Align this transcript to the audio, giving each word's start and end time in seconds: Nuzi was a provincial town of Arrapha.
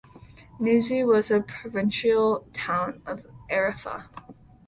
Nuzi 0.59 1.05
was 1.05 1.29
a 1.29 1.41
provincial 1.41 2.47
town 2.53 3.03
of 3.05 3.23
Arrapha. 3.51 4.09